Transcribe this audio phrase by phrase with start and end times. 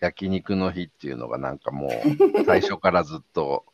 [0.00, 3.64] 焼肉の日っていうのがなんかもう最初からずっと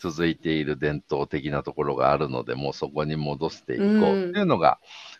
[0.00, 4.30] 続いている伝統的なところがあるので、もうそこに戻していこう。
[4.30, 4.78] っていうのが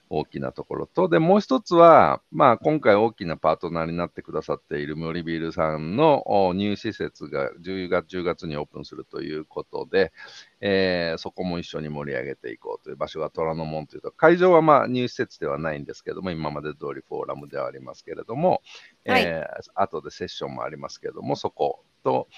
[0.09, 6.25] 大きなところと、で、もう一つは、まあ、今回大きなパートナーになってくださっている森ビールさんの
[6.55, 10.12] ニュー施設が10月 ,10 月にオープンするということで、
[10.61, 18.62] えー、そこも一緒に盛り上げていこうという場所が虎ノ門というと、会場はまあニュー施設ではないんですけども、今まで通りフォーラムではありますけれども、
[19.07, 22.29] はい、えー、後でセッションもありますけれども、そこと、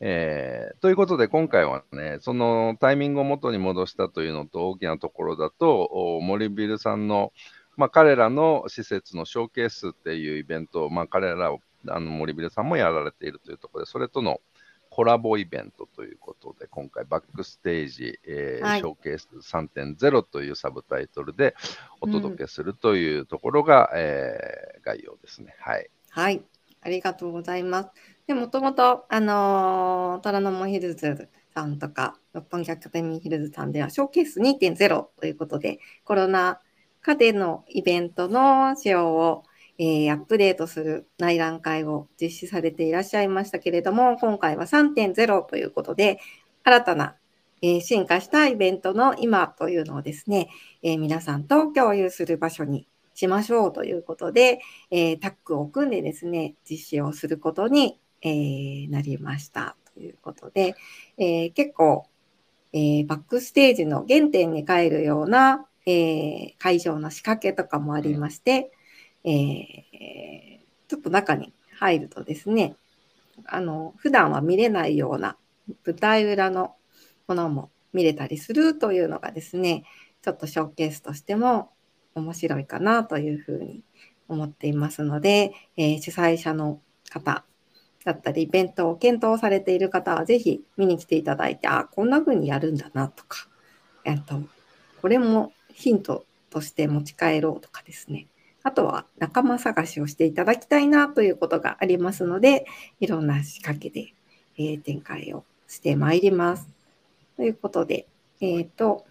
[0.00, 7.32] えー、ということで、今回はね、そのタイミングを元に戻したというのと大きなところだと、森ビルさんの、
[7.76, 14.40] まあ、彼らの施設のショーケースっていうイベントを、まあ、彼らをあの森ビルさんもやられているというところで、それとの
[14.90, 21.56] コラボイベントということで、今回バックステージ、えーはい、ショーケース3.0というサブタイトルで
[22.00, 25.56] お届けするというところが、うん、えー、概要ですね。
[25.58, 25.90] はい。
[26.10, 26.42] はい。
[26.80, 27.90] ありがとうございます。
[28.26, 36.58] でもともと、あのー、虎ノ門ヒルズさんとか、六本木アカデミーヒルズさんでは、ショーケース2.0ということで、コロナ
[37.02, 39.42] 禍でのイベントの仕様を、
[39.78, 46.18] えー、アップデートする内覧会を実施されていらっしゃいましたけれども、今回は3.0ということで、
[46.62, 47.16] 新たな、
[47.60, 50.48] えー、進化したイベントの今というのをですね、
[50.82, 59.76] えー、皆さんと共有する場所にしましょうということで、えタッグを組んでですね、実施をすることにえー、なりました。
[59.94, 60.74] ということで、
[61.18, 62.06] えー、結構、
[62.72, 68.72] えー、バックステージの原点に帰るような、え会場の仕掛けとかもありまして、
[69.22, 72.74] えちょっと中に入るとですね、
[73.44, 75.36] あの普段は見れないような
[75.84, 76.74] 舞台裏の
[77.28, 79.84] ものも見れたりするというのがですね、
[80.22, 81.70] ちょっとショーケースとしても
[82.14, 83.82] 面白いかなというふうに
[84.28, 86.80] 思っていますので、え、主催者の
[87.10, 87.44] 方、
[88.04, 93.48] だったり、イベントを検討されている方は、ぜひ見に来ていただいて、あ、こんな風にやるんだなとか、
[94.04, 94.42] えっと、
[95.00, 98.26] これもヒントとして持ち帰ろうとかですね。
[98.62, 102.66] あとは仲間探しをしていただきたいなということがありますので、
[103.00, 104.14] いろんな仕掛けで、
[104.56, 106.68] えー、展開をしてまいります。
[107.36, 108.06] ということで、
[108.40, 109.04] えっ、ー、と、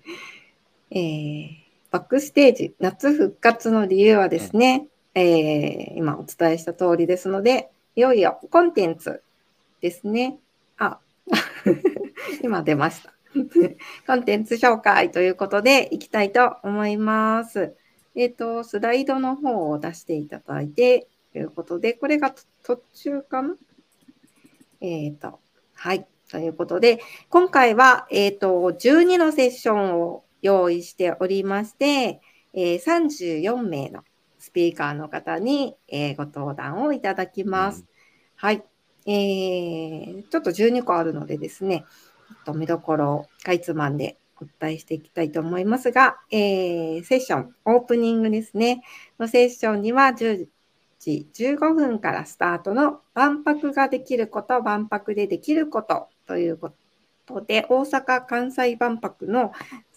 [0.90, 1.48] えー、
[1.90, 9.24] バックステージ、夏復活の理由はですね、えー、今お伝えした通りですので、いよいよコンテンツ
[9.80, 10.38] ですね。
[10.76, 11.00] あ、
[12.44, 13.12] 今出ました。
[14.06, 17.74] コンテンツ紹介ということでいきたいと思います。
[18.14, 22.32] えっ、ー、と、スライドの方を出していただいて、ということで、これが
[22.62, 23.56] 途中かな？
[24.80, 25.40] えっ、ー、と、
[25.74, 26.06] はい。
[26.30, 27.00] ということで、
[27.30, 32.20] 今回は、えっ、ー、と、12のセッションを用意しておりまして、
[32.54, 34.04] え、34名の
[34.38, 37.87] スピーカーの方に、え、ご登壇をいただきます。
[38.40, 38.62] はい。
[39.04, 41.84] えー、ちょっと12個あるのでですね、
[42.44, 48.84] と見どころをかいつまんでお伝えしていきたいと思いますが、えー、セッション、オープニングですね、
[49.18, 50.46] のセッションには10
[51.00, 56.70] 時15分からスタートの万博ができること、万博でできることというこ
[57.26, 59.50] とで、大阪・関西万博の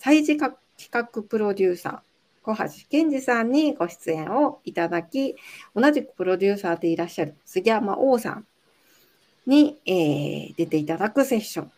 [0.03, 0.57] 催事企
[0.89, 1.99] 画プロデューサー、
[2.43, 5.35] 小橋健二さんにご出演をいただき、
[5.75, 8.47] 同じくプロデューサーでいらっしゃる杉山王さん
[9.45, 11.71] に、えー、出ていただくセッション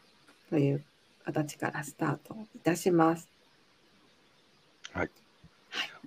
[0.50, 0.84] という
[1.25, 3.28] 形からスタートいたします。
[4.94, 5.09] はい。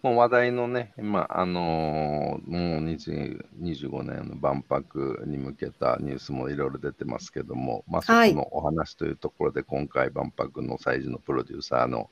[0.02, 12.10] もう話題のね、今、あのー、もう20 25年の万博に向けたニュースもいろいろ出てますけども、まあ、そこのお話というところで、今回、万博の催事のプロデューサーの、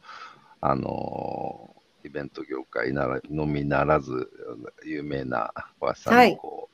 [0.60, 1.73] あのー
[2.04, 4.30] イベント業界ならのみならず、
[4.84, 6.68] 有名な小橋さんにこ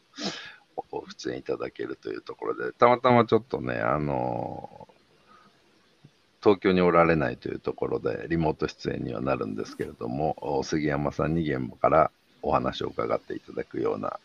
[0.76, 4.88] う、はい、出演いただけるというところで、たまたまちょっとね、あの
[6.42, 12.10] 東京におられないというところで、リモート出演にはなるんですけれども、杉山さんに現場から
[12.42, 14.19] お話を伺っていただくような。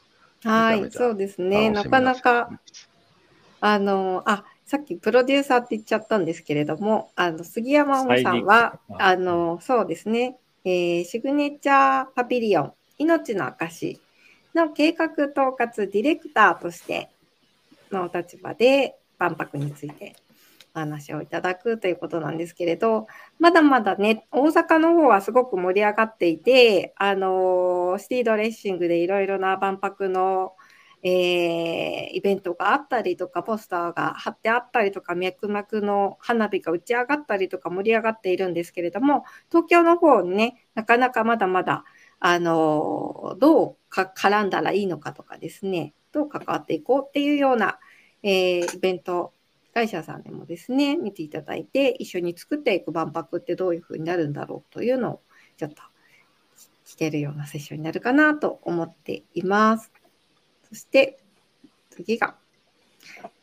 [0.44, 1.70] はい、そうですね。
[1.70, 2.50] なかなか、
[3.62, 14.02] あの、あ、さっきプロデューサーって言っちゃったんですけれども、あの杉山さんは、あの、そうですね、えー、シグネチャーパビリオン、命の証
[14.56, 17.12] の計画統括ディレクターとして
[17.92, 20.16] の立場で万博について
[20.74, 23.06] お話をいただくということなんですけれど、
[23.38, 30.54] まだまだね、大阪の方はすごく盛り上がっていて、あのシティドレッシングでいろいろな万博の
[31.08, 41.84] えー、イベントがあったりとか、ポスターが貼ってあったりとか、脈々の花火が打ち上がったりとか盛り上がっているんですけれども、東京の方にね、なかなかまだまだ、
[42.20, 47.78] あのどうか絡んだらいいのかとかですね、と関わっていこうっていうような、
[48.24, 49.32] えー、イベント
[49.76, 55.22] 会社さんでもですね、見ていただいて、一緒に作っていく万博ってどういうふうになるんだろうというのを、
[55.56, 55.84] ちょっと
[56.88, 59.92] 聞けるようなセッションになるかなと思っています。
[60.70, 61.18] そして、
[61.90, 62.36] 次が、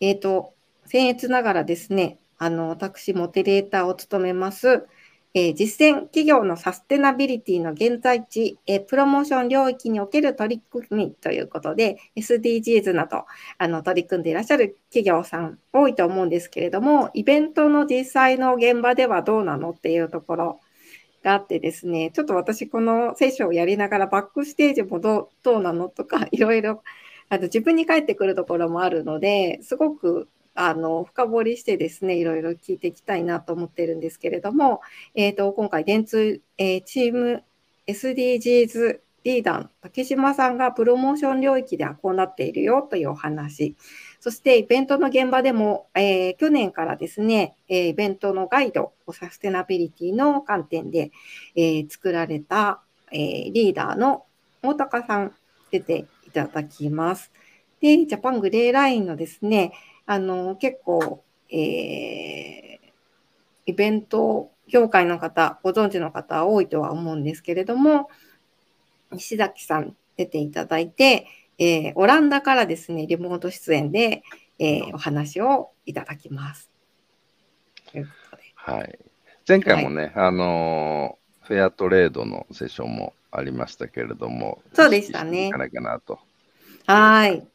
[0.01, 0.55] えっ、ー、と、
[0.87, 4.87] 僭越ながらですね、あの、私、モデレーターを務めます、
[5.35, 13.25] えー、実践企業のサステナビリティの現在地、えー、プロモーション領域における取り組みということで、SDGs など
[13.57, 20.61] あの取り組んでいらっしゃる企業さん多いと思うんですけれども、イベントの実際の現場ではどうなのっていうところ
[21.23, 26.83] があってですね、ちょっと私このセッションをやりながらバックステージもどうどうなのとかいろいろ
[27.33, 34.83] あの自分に返ってくるところもあるので、すごくあの深掘りしてですねいろいろ聞いていきたいなと思ってるんですけれども、
[35.15, 37.43] えーと、今回電通、えー、チーム
[37.87, 43.77] SDGs リーダーの竹島さんがプロモーション領域ではこうなっているよというお話。
[44.21, 51.13] そしてイベントの現場でも、えー、去年からですね、えー、イベントのガイドをサステナビリティの観点で、
[51.57, 54.27] えー、作られた、えリーダーの
[54.63, 55.33] 大高さん
[55.71, 57.31] 出てただきます。
[57.81, 59.73] で、ジャパングレーラインのですね、
[60.07, 62.79] あの、結構、えー、
[63.67, 68.09] イベント業界の方、ご存知の方多いとは思うんですけれども、
[69.11, 71.27] 西崎さん出ていただいて、
[71.59, 74.23] えー、オランダからですね、リモート出演で、
[74.59, 76.71] えー、お話をいただきます。
[78.55, 78.99] はい。
[79.47, 85.49] 前回もね、はい、あのフェアトレードのセッションもありましたけれども、そうでしたね。
[85.49, 86.21] いかないかなと。
[86.87, 87.47] はい。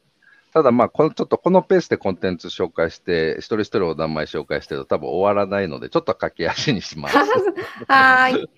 [0.52, 7.16] ただまあこの、ちょっとこのペースでコンテンツ紹介して、一人一人お名前紹介してると多分終わらないので、ちょっと駆け足にします。
[7.86, 8.48] はい。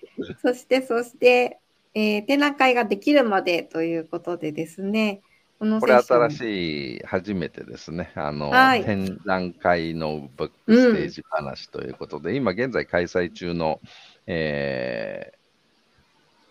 [0.41, 1.59] そして、そして、
[1.93, 5.21] えー、展覧会ができるまでということでですね、
[5.59, 13.79] このこれ新しい、初めてですね、あの、はい、展覧会のブックステージ話ということで、うん、今現在開催中の、
[14.25, 15.33] え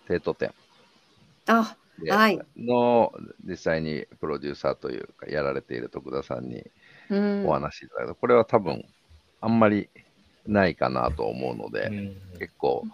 [0.05, 0.53] ー、帝都展。
[1.51, 1.77] あ、
[2.09, 3.13] はい、の
[3.45, 6.65] 実際にプロデューサーというかやられている徳田さんに
[7.45, 8.85] お話しいただいた、うん、これは多分
[9.41, 9.89] あんまり
[10.47, 12.85] ないかなと思うので、うん、結構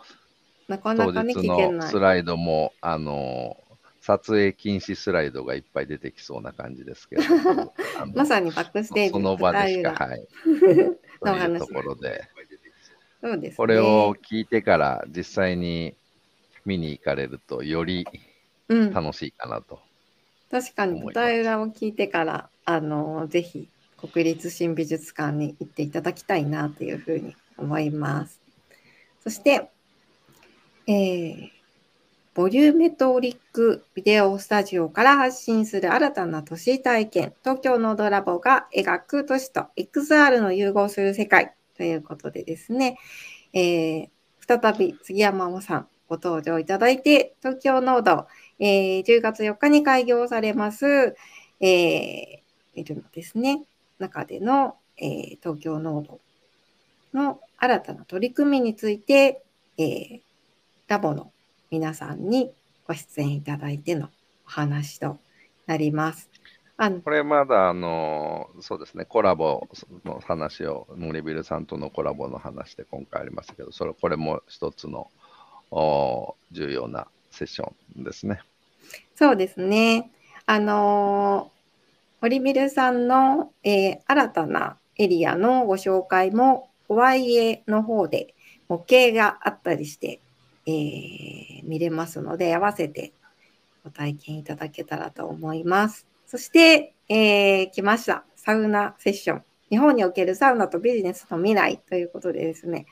[0.69, 3.57] なかなか、ね、当日のスライドもあの
[4.01, 7.23] 撮影禁止スライドがいっぱい出てきそうな感じですけど
[8.15, 10.29] まさにバックステージその場でしかはい。
[10.43, 12.25] というところで。
[13.21, 15.97] そうです、ね、これを聞いてから実際に
[16.65, 18.07] 見に行かれるとより
[18.69, 19.81] 楽しいかなと、
[20.51, 28.41] うん、確かに舞台裏を聞いてからあのぜひ国立新美術館に行っていただきたいなというふうに思います。
[29.23, 29.71] そして、
[30.87, 31.51] えー、
[32.35, 42.99] ボリューメトリックビデオスタジオから発信する新たな都市体験、東京ノードラボが描く都市と XR の融合する世界ということでですね、
[43.53, 44.09] えー、
[44.47, 48.27] 再び杉山真さんご登場いただいて、東京ノード、
[48.59, 51.17] えー、10月4日に開業されます、
[51.61, 52.39] えー、
[52.75, 53.65] ビルのですね、
[53.99, 56.21] 中での、えー、東京ノード
[57.13, 59.43] の新たな取り組みについて、
[59.79, 60.21] えー、
[60.89, 61.33] ラボの
[61.71, 62.53] 皆さんに
[62.87, 64.09] ご出演いただいての
[64.47, 65.19] お話と
[65.67, 66.31] なります。
[66.79, 69.67] あのこれまだあの、そうですね、コラボ
[70.05, 75.11] の話を、森ビルさんとのコラボの話で今回ありますけど、それこれも一つの
[75.71, 78.41] お重要なセッションですね。
[79.15, 80.11] そうですね。
[80.47, 81.51] あの
[82.21, 88.35] 堀ビルさんの、えー、新たなエリアのご紹介も、ホワイエの方で
[88.69, 90.21] 模型があったりして、
[90.67, 93.13] えー、見れますので、合わせて
[93.85, 96.07] ご体験いただけたらと思います。
[96.27, 98.25] そして、えー、来ました。
[98.35, 99.45] サウナセッション。
[99.69, 102.87] 日本におけるサウナとビジネスの未来ということでですね、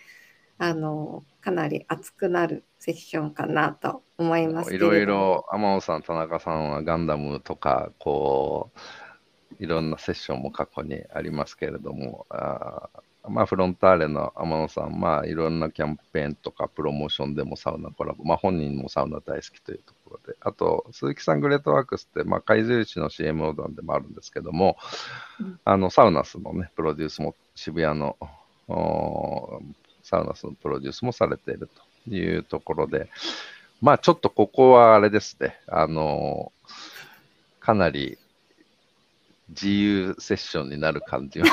[0.59, 8.71] あの、かなり熱くなるセッションかなと思いますいろいろ天野さん田中さんはガンダムとかこ
[9.61, 12.89] ういろんなセッションも過去にありますけれどもあ
[13.29, 24.79] まあフロンターレの天野さんまあいろんなキャンペーンとかプロモーションでもサウナコラボまあ本人もサウナ大好きというところであと鈴木さんグレートワークスってまあ海印の CM オーダーでもあるんですけども、
[25.41, 28.17] うん、あのサウナスのねプロデュースも渋谷の
[30.05, 31.69] サウナスのプロデュースもされている
[32.07, 33.09] というところで、
[33.81, 36.53] まあちょっとここはあれですね、あの、
[37.59, 38.19] かなり
[39.49, 41.47] 自由セッションになる感じの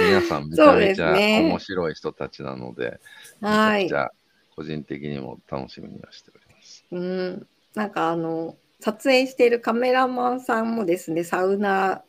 [0.00, 3.00] 皆さんめちゃめちゃ面白い人たちなので、
[3.40, 4.10] めちゃくちゃ
[4.54, 6.84] 個人的にも楽しみにはしております。
[6.92, 12.02] うん、なんかあの撮影しているカメラマンさんもですね、サウナ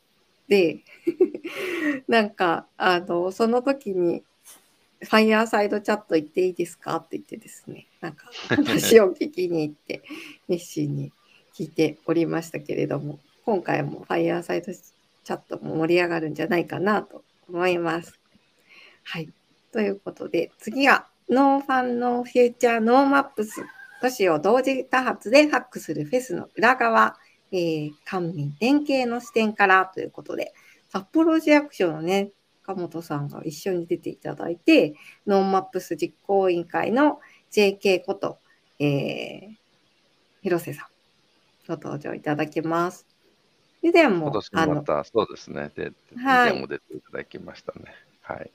[0.48, 0.80] で、
[2.08, 4.24] なんか、あの、その時に、
[5.04, 6.96] fireside chat 行っていいですか？
[6.98, 10.02] って言ってですね、なんか 話を聞きに行って、
[10.48, 11.12] 熱心に
[11.56, 18.20] 聞いておりましたけれども、今回も fireside chat も盛り上がるんじゃないかなと思います。
[19.04, 19.30] はい。
[19.72, 23.64] ということで、次は、 No Fun No Future NoMaps
[24.02, 27.16] 都市を同時多発でハックするフェスの裏側、
[27.52, 30.54] えー、官民連携の視点からということで、
[30.90, 32.32] 札幌市役所のね、
[32.64, 34.96] 岡本さんが一緒に出ていただいて、
[35.28, 37.20] NoMaps 実行委員会の
[37.52, 38.40] JK こと、
[38.80, 39.56] えー、
[40.42, 40.88] 広瀬さん、
[41.68, 43.06] ご登場いただきます。
[43.82, 45.72] 以前も、今年また、そうですね。
[45.76, 47.94] で、はい、以前も出ていただきましたね。
[48.22, 48.50] はい。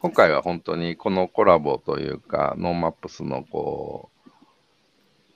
[0.00, 4.30] 今回は本当にこのコラボというか、 NoMaps のこう、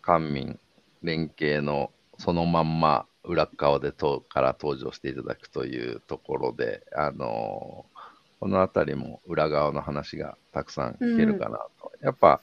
[0.02, 0.58] 官民
[1.02, 7.86] 連携のそのまんま裏側でとから登場していただくというところで、あの
[8.40, 11.92] この辺りも裏側の話がたくさん聞けるかなと。
[12.00, 12.40] うん、やっぱ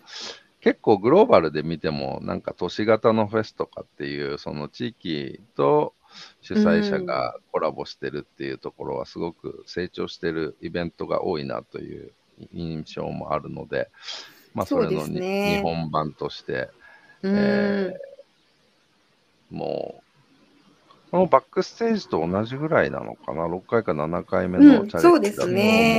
[0.61, 5.93] 結構グローバルで見てもなんか都市型のフェスとかっていうその地域と
[6.41, 12.11] 主催者がコラボしてるっていうところはすごく成長してるイベントが多いなという
[12.53, 13.89] 印象もあるので、
[14.53, 16.69] まあ、それの、日本版として
[17.23, 20.06] えー、もう、
[21.11, 25.49] このバックステージと同じぐらいなのかな、6回か7回目のチャレンジだと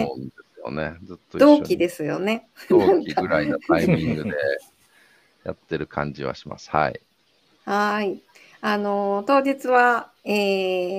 [0.05, 0.97] 思うんですよね。
[1.05, 2.49] ずっと同期ですよね。
[2.69, 4.33] 同期ぐらいのタイミングで
[5.45, 6.71] やってる感じはします。
[6.71, 7.01] はい。
[7.65, 8.21] はい。
[8.61, 10.33] あの、当日は、え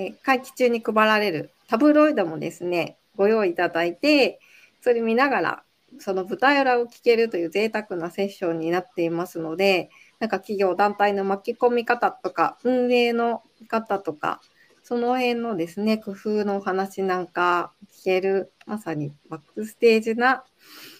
[0.07, 4.39] ー、会期中に配られるタブロイドもですね、ご用意いただいて、
[4.81, 5.63] それ見ながら、
[5.99, 9.89] その舞台裏を聞けるという贅沢なセッションになっていますので、
[10.19, 14.41] なんか企業団体の巻き込み方とか運営の方とか
[14.83, 20.43] その辺のですね工夫のお話なんか聞けるまさにバックステージな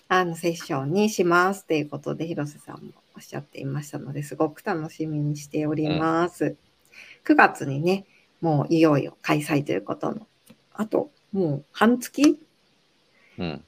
[0.07, 6.45] あのセッションにしますということで広瀬さんもおっしゃっていましたのですごく楽しみにしております。
[6.45, 6.57] うん、
[7.25, 8.05] 9月にね
[8.41, 10.27] もういよいよ開催ということの
[10.73, 12.39] あともう半月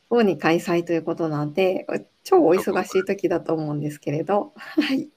[0.10, 1.88] 後に開催ということなんで、
[2.24, 5.10] 超お忙しい時だと思うんですけれど、はい。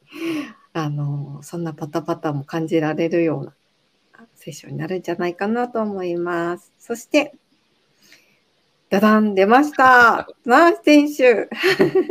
[0.73, 3.54] あの、そんなパタパタも感じられるような
[4.35, 6.73] セッションになるんじゃないかなと思います。
[6.78, 7.35] そして、
[8.90, 11.49] ダダン出ましたナー選手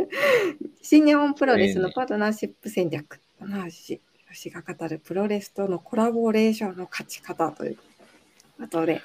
[0.82, 3.20] 新日本プロレスのパートナーシップ戦略。
[3.40, 7.78] ナーシ、吉が語るプロレスとのコラボレーションの勝ち方という
[8.58, 9.00] ことで、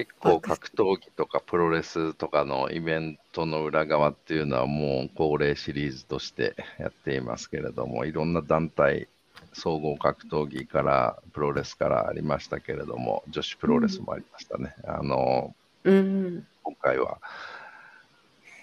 [0.00, 9.08] 結構格闘技とかプロレスとかのイベントの裏側っていうのはもう恒例シリーズとしてやっていますけれども、いろんな団体、
[9.52, 14.74] 総合格闘技からプロレスからありましたけれども、女子プロレスもありましたね。
[14.84, 15.54] うん、あの、
[15.84, 17.18] うん、今回は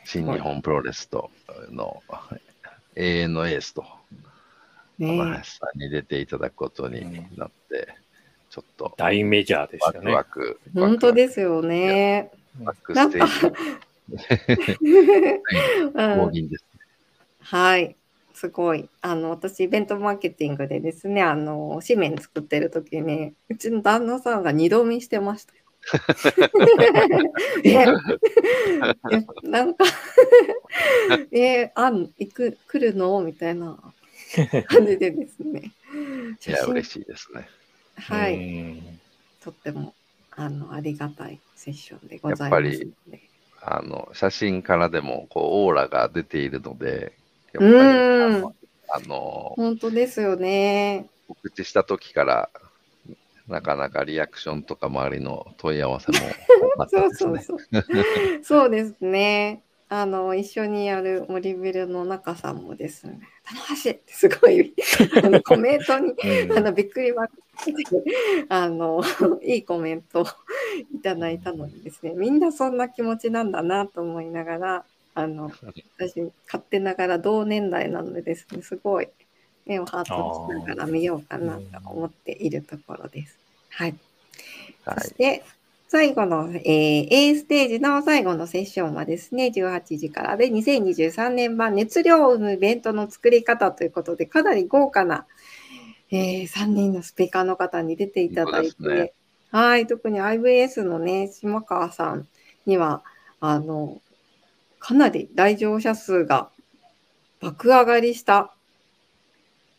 [0.06, 1.30] 新日本プロレスと
[1.70, 2.02] の
[2.96, 3.86] 永遠のエースと、
[4.98, 7.96] ね、林さんに出ていただくことになって、
[8.58, 8.92] ちょっと。
[8.98, 10.12] 大メジャーですよね。
[10.12, 12.32] ワクワク本当ですよね。
[12.60, 13.34] バックステージ。
[16.50, 16.66] です、
[17.42, 17.96] はい。
[18.34, 18.90] すごい。
[19.02, 25.60] あの、私、イベントマーケティングでですね、あの、紙面作ってる時に、うちの旦那さんが二度見してました よ。
[27.64, 27.86] え
[29.44, 29.86] なんか
[31.32, 33.22] えあん行く来るの？
[33.22, 33.78] みたいな
[34.68, 35.72] 感じでですね。
[36.46, 37.48] いや、嬉しいですね。
[37.98, 38.82] はい。
[39.44, 39.94] とっても
[40.32, 42.94] あのありがたいセッションでございますやっぱり
[43.62, 47.14] あの写真からでもこうオーラが出ているので、
[47.54, 48.48] やっぱり
[48.90, 51.08] あの本当ですよね。
[51.28, 52.50] 告知した時から
[53.48, 56.36] なかなかリアクションとか周りの問い合わせも、ね、
[56.90, 57.60] そうそうそう。
[58.44, 59.64] そうですね。
[59.90, 64.74] あの一緒にやる森ビルの中さんもですね「楽しい!」ってすごい
[65.24, 66.14] あのコメントに、
[66.56, 67.42] あのびっくりマーク
[68.50, 69.02] あの
[69.44, 70.26] いいコメントを
[70.94, 74.86] いただいたのでですねみんなそんな気持ちなんだなと思いながら
[75.16, 75.52] あの
[75.98, 79.10] 私勝手ながら同年代なのでですねすごい
[79.66, 83.38] 目をハートしながら見ようかなと思っているところです。
[83.70, 83.96] はい、
[84.86, 85.44] そして、
[85.90, 95.26] 最後の、えー、A ステージの最後のセッションはですね、18時からで2023年版熱量を生むイベントの作り方ということで、かなり豪華な、
[96.10, 99.14] えー、3人のスピーカーの方に出ていただいて、ね、
[99.52, 102.28] はい、特に IVS のね、島川さん
[102.66, 103.04] には、
[103.40, 104.02] あの、
[104.80, 106.50] かなり来場者数が
[107.42, 108.54] 爆上がりした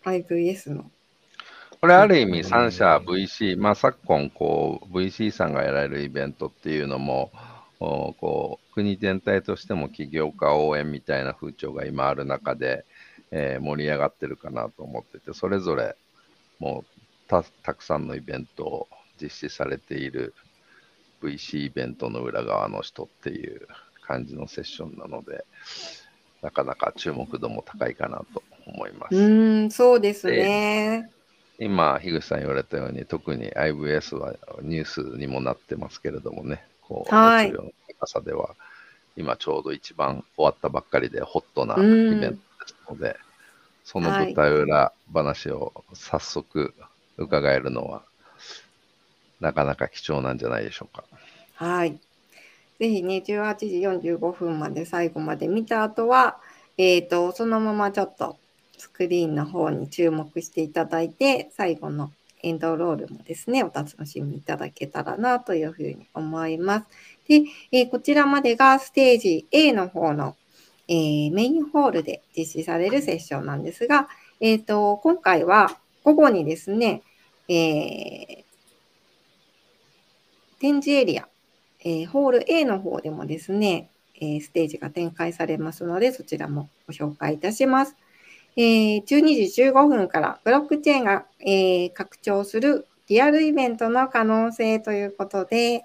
[0.05, 0.91] IVS の。
[1.81, 7.31] これある意味3社 VC、まあ昨今こう VC さんがやられるイベントっていうのも、
[7.79, 12.85] こう国全体としても起業家応援みたいな風潮が今ある中で、
[13.31, 15.95] えー、盛り上がってるかなと思ってて、それぞれ
[16.59, 18.89] もうたたくさんのイベントを
[19.21, 20.35] 実施されている
[21.23, 23.67] VC イベントの裏側の人っていう
[24.03, 25.45] 感じのセッションなので、
[26.43, 29.17] なかなか注目度も高いかなと思います。
[29.17, 29.29] う
[29.67, 31.11] ん、そうですね。
[31.59, 38.55] 今、樋口さん言われたように、特に IVS はニュースにもなってますけれどもね、こう、熱量の高さでは、
[39.17, 41.85] 今ちょうど一番終わったばっかりでホットなイベ
[42.15, 43.17] ントですので、
[43.91, 46.75] その舞台裏話を早速
[47.17, 48.03] 伺えるのは、
[49.41, 51.05] なかなか貴重なんじゃないでしょうか。
[51.55, 51.99] はい。
[52.79, 56.37] ぜひね、18時45分まで最後まで見た後は、
[56.77, 58.37] えっ、ー、と、そのままちょっと
[58.77, 66.87] スクリーンの方に注目していただいて、最後のエンドロールもですね、お楽しみいただけたらなというふうに思います。
[67.27, 70.37] で、えー、こちらまでがステージ A の方の、
[70.89, 74.09] えー、メインホールで実施されるセッションなんですが、
[74.41, 77.03] え、ー、と、今回は午後にですね、
[77.49, 78.45] え
[80.61, 81.29] 展示エリア、
[81.85, 83.91] えホール A の方でもですね、
[84.21, 87.97] えステージが展開されますので、そちらもご紹介いたします。
[88.57, 95.85] え12時15分からブロックチェーンが、え拡張するリアルイベントの可能性ということで、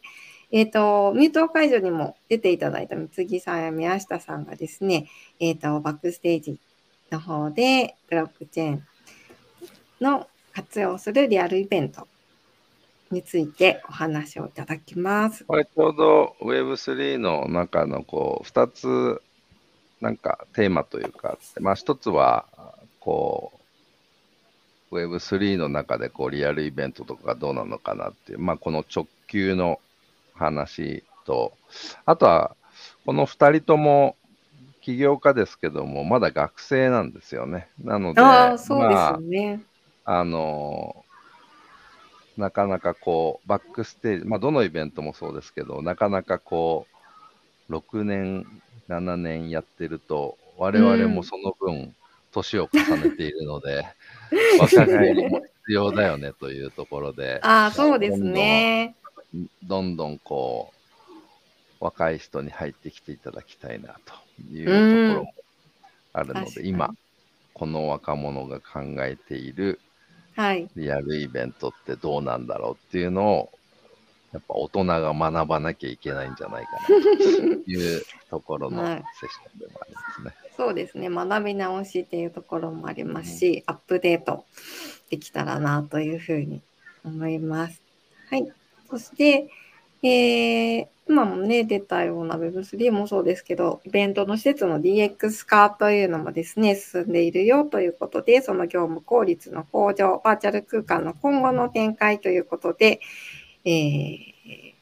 [0.54, 6.60] えっ、ー、と、ミュート会場にも出ていただいた三木さんや宮下さんがですね、えっ、ー、と、バックステージ
[7.12, 8.88] の方でブロックチェーン
[10.00, 12.08] の活用するリアルイベント
[13.10, 15.44] についてお話をいただきます。
[15.46, 19.24] これちょうど Web3 の中のこう2つ
[20.02, 22.46] なんかテーマというか、まあ一つは
[23.00, 23.54] こ
[24.92, 29.80] う Web3 の中でこうリアルイベントとかがどうなのかなっていう、まあこの直球の
[30.36, 31.54] 話と、
[32.06, 32.56] あとは
[33.06, 34.16] この2人とも
[34.82, 37.68] 起業家ですけども、まだ学生なんですよね。
[37.82, 39.64] なので、あそうですね、
[40.06, 41.04] まあ、あの
[42.38, 46.88] なかなかこう、バックステージ、まあ、どのイベントもそうですけど、なかなかこ
[47.70, 48.46] う、6年、
[48.90, 51.96] 7年やってると、我々もその分、
[52.32, 53.86] 年を重ねているので、
[54.56, 58.96] うん、若返りも必要だよねというところで、あそうですね
[59.64, 60.72] どんどんこ
[61.80, 64.14] う、若い人に入ってきていただきたいなと
[64.54, 65.34] いうところも
[66.14, 66.94] あるので、今、
[67.54, 69.80] この若者が考えている
[70.36, 73.50] はい、リアルイベントってどうなんだろうっていうのを、
[74.32, 76.92] やっぱ大人が学ばなきゃいけないんじゃないかなと
[77.70, 80.26] いうところのセッションでもありますね。
[80.26, 84.46] はい、そうですね、学び直しっていうところもありますし、うん、アップデート
[85.12, 86.62] できたらなというふうに
[87.06, 87.80] 思います。
[88.30, 88.52] はい。
[88.98, 89.50] そして、
[90.04, 103.00] えー、今もね、出たような Web3 もそうですけど、イベントの施設の DX 化というのもですね、進んでいるよということで、その業務効率の向上、バーチャル空間の今後の展開ということで、
[103.66, 104.74] えー、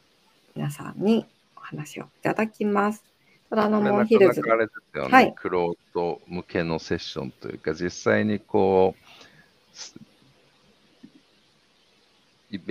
[0.55, 3.03] 皆さんにお話をいただきます。
[3.49, 4.41] 虎ノ門ヒルズ。
[4.41, 9.01] なかなかあれですよね、はい、クロート向けのセッションというか、実際にこう、
[9.71, 10.10] イ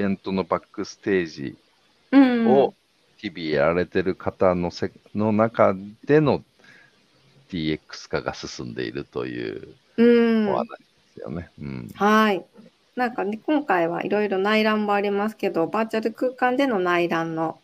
[0.00, 1.56] ベントのバックステージ
[2.46, 2.72] を
[3.18, 6.42] 日々やられてる方のせの中での
[7.50, 10.76] DX 化が進んでいるというお話で
[11.16, 11.50] すよね。
[11.60, 12.42] うん、はい。
[12.96, 17.60] なんかね、今回はいろいろ内覧もありますけど、バーチャル空間での内覧の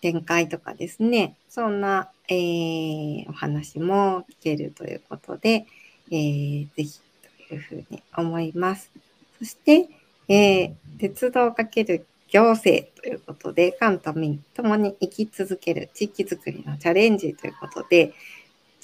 [0.00, 5.66] 展開とかですね、そんな、えー、お話も聞けるということで、
[6.10, 7.00] えー、ぜひ
[7.48, 8.90] というふうに思います。
[9.38, 9.88] そして、
[10.28, 18.12] えー、鉄道かける行政ということで、官と民ともに生き続ける地域づくりのチャレンジということで、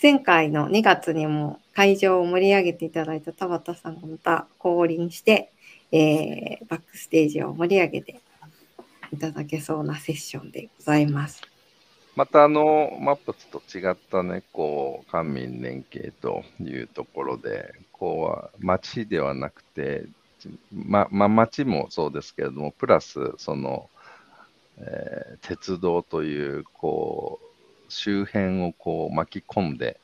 [0.02, 5.52] 前回の2月にも会場を盛り上げていただいた田畑さんがまた降臨して、
[5.92, 8.20] えー、バックステージを盛り上げて
[9.12, 11.42] いただけそうなセッションでございます。
[12.16, 20.06] またあのマップスと違ったね、こう官民連携というところで、こうは町ではなくて
[20.72, 23.88] ま、まあ、町もそうですけれども、プラス、その、
[24.78, 29.98] えー、鉄道という、こう、周辺をこう巻き込んで、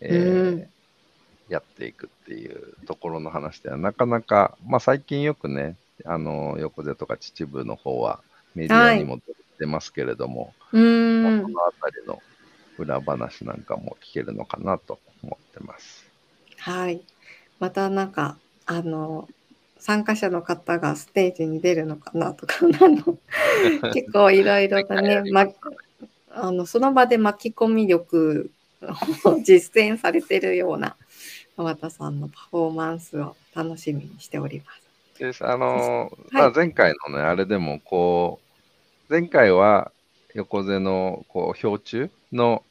[0.00, 0.68] えー、うん、
[1.48, 8.20] やっていくっていうところの話では、なかなか、まあ、最近よくね、あの、横瀬とか秩父の方は
[8.54, 9.18] メディアにも
[9.58, 12.22] 出ますけれども、はい、まあ、そのあたりの
[12.78, 16.06] 裏話なんかも聞けるのかなと思ってます。
[16.58, 17.02] はい。
[17.58, 19.28] またなんか、あの、
[19.82, 22.54] 参加者の方がステージに出るのかなとか
[23.92, 25.48] 結構いろいろとね、ま、
[26.30, 28.48] あのその場で巻き込み力
[29.24, 30.94] を実践されてるような
[31.56, 35.18] 川田さんのパフォーマンスを楽しみにしております。
[35.18, 35.44] です。
[35.44, 38.38] あの、はい、まあ、前回のね、あれでもこ
[39.10, 39.90] う、前回は
[40.34, 42.62] 横瀬のこう標柱の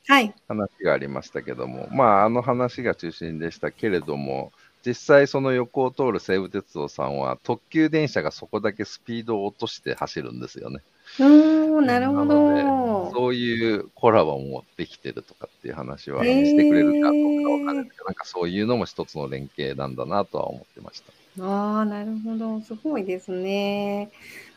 [0.48, 4.54] 話がありましたけども、はい、まあ、あの話が中心でしたけれども、
[4.86, 10.82] 実際その横を通る西武鉄道さんは特急電車がそこだけスピードを落として走るんですよね。
[11.20, 21.12] うんなるほどそういうコラボもできてるとかっていう話はしてくれるかどうかわかんないけど、なんかそういうのも一つの連携なんだなとは思ってました。
[21.40, 22.62] ああ、なるほど。
[22.62, 24.12] すごいですね。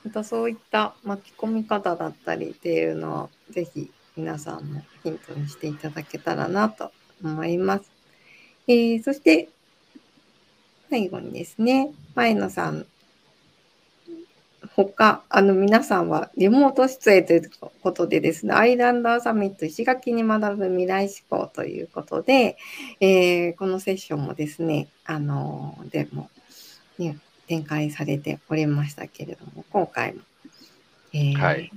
[0.04, 7.90] またそういった巻き込み方だったりっていうのは、ぜひ皆さんもヒントにしていただけたらなと思います。
[8.66, 9.48] えー、そして、
[10.90, 12.86] 最後にですね、前野さん、
[14.76, 17.50] 他、あの皆さんはリモート出演という
[17.82, 22.56] ことでですね、アイランダーサミット石垣に学ぶ未来志向ということで、
[23.00, 26.28] えー、このセッションもですね、あの、でも、
[26.98, 30.20] ね、展開されておりましたけれども、今回も、
[31.12, 31.70] えーはい、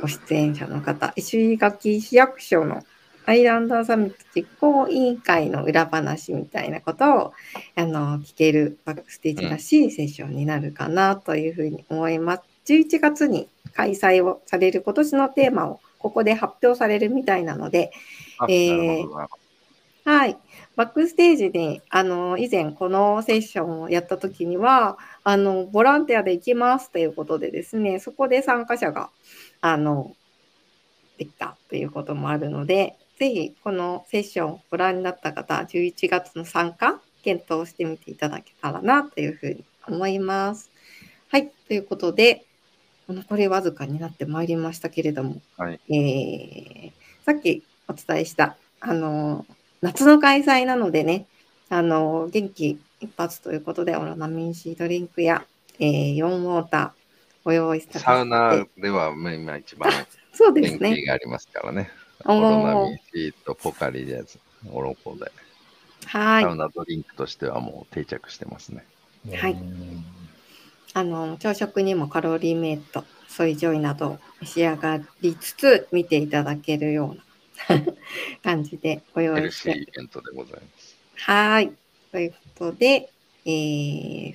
[0.00, 2.84] ご出演者の方、石垣市役所の
[3.26, 7.32] アイランドサミット実行委員会の裏話みたいなことを
[7.76, 12.42] あの聞けるバックステージらしいセッションになるかなというふうに思います。
[12.66, 17.92] 11月に開催をされる今年のテーマをここで発表されるみたいなので、
[18.48, 19.26] えー、
[20.04, 20.36] はい。
[20.76, 29.08] バックステージに、あの、以前このセッションをやった時には、あの、ボランティアで行きますということでですね、そこで参加者が、
[29.62, 30.14] あの、
[31.16, 40.70] できたということもあるので、ぜひこのセッションをご覧になった方、11月の参加、検討してみていただけたらなというふうに思います。
[41.28, 41.50] はい。
[41.68, 42.44] ということで、
[43.08, 46.92] 残りわずかになってまいりましたけれども、はい、えー、
[47.24, 49.46] さっきお伝えした、あの、
[49.80, 51.26] 夏の開催なのでね、
[51.68, 55.44] あの、元気一発ということで、オロナミン C ドリンクや、
[55.78, 57.04] えー、ヨンウォーター
[57.44, 59.92] ご用意させてサウナでは今一番
[60.32, 60.90] そうですね。
[60.90, 61.90] 元気がありますからね。
[62.26, 64.24] オロナミン C とポカリで、
[64.72, 65.30] オロコで。
[66.06, 66.42] はい。
[66.44, 68.84] サウナドリンクとしてはもう定着してますね。
[69.32, 69.56] はい。
[70.94, 77.16] あの、朝食にもカロリーメイト、ソイジョイなど召し上がりつつ見ていただけるよ
[77.68, 77.82] うな
[78.42, 79.72] 感じでご用意して。
[79.72, 80.96] イベントでございます。
[81.16, 81.72] はい。
[82.12, 83.10] ということで、
[83.44, 84.34] えー、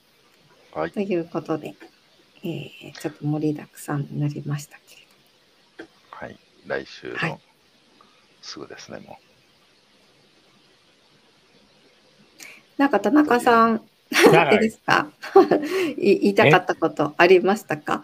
[0.74, 1.76] はい、ということで、
[2.44, 5.02] えー、ちょっと盛りだくさんになりましたけれ
[5.86, 5.92] ど。
[6.10, 7.40] はい、来週の、はい、
[8.42, 9.24] すぐですね、もう。
[12.82, 14.16] なんか田中さん、い
[14.56, 15.12] い ですか？
[15.96, 18.04] 言いたかったことありましたか？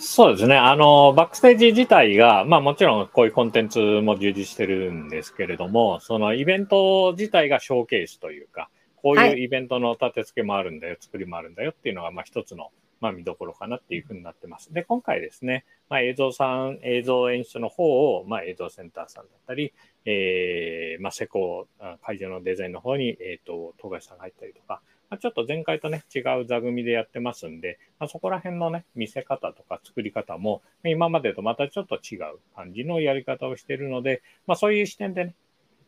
[0.00, 0.56] そうですね。
[0.56, 14.72] あの、バックステージ自体が、まあもちろんこういうコンテンツも充実してるんですけれども、そのイベント自体がショーケースというか、こういうイベントの立て付けもあるんだよ、はい、作りもあるんだよっていうのが、まあ一つのまあ、見どころかなっていうふうになってます。
[14.72, 19.72] で、今回ですね、まあ、映像さん、映像演出の方を、まあ、映像センターさんだったり、
[20.04, 21.68] えー、まあ、施工、
[22.02, 35.34] 会場のデザインの方に、えっ、ー、と、富樫さんが入ったりとか、まあ、ちょっと前回とね、違う座組でやってますんで、まあ、そこら辺のね、見せ方とか作り方も、今までとまたちょっと違う感じのやり方をしているので、まあ、そういう視点でね、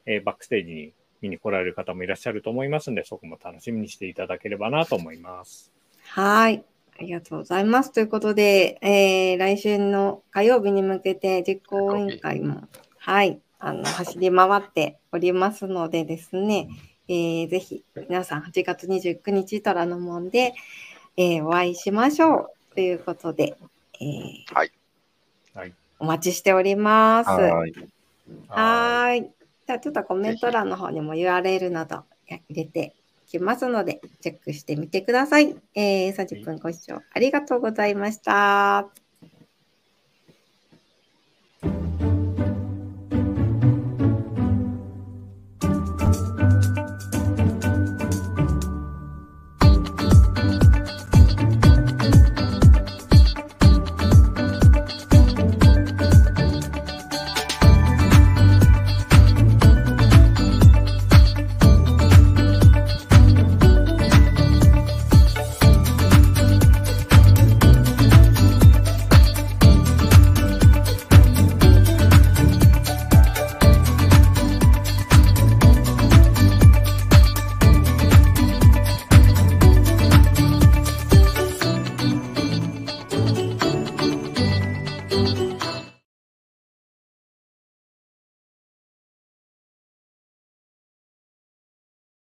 [0.06, 5.72] えー、バックステージに見に来られる方もいらっしゃると思いますんで、そこも楽しみにしていただければなと思います。
[6.04, 6.64] はい。
[6.98, 7.92] ありがとうございます。
[7.92, 16.68] ということで、えー、来週の火曜日に向けて実行委員会も、はい、あの、走り回っておりますのでですね、
[17.12, 20.54] えー、ぜひ皆さん8月29日虎ノ門で、
[21.16, 23.56] えー、お会いしましょうということで、
[24.00, 24.70] えー、はい。
[25.98, 27.30] お待ちしております。
[27.30, 27.72] はい。
[28.48, 29.22] はい
[29.66, 32.94] じゃあちょっとコメント欄の方にも URL など入れて
[33.26, 35.56] きますので、チェックしてみてください。
[35.74, 38.88] えー、30分ご視聴ありがとうございました。